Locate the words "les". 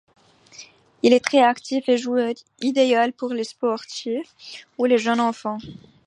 3.35-3.43, 4.85-4.97